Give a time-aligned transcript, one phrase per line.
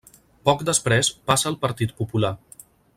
[0.49, 2.37] Poc després passa al Partit Popular.